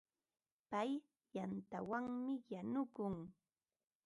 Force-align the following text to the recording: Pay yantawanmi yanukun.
Pay 0.69 0.91
yantawanmi 1.35 2.33
yanukun. 2.53 3.15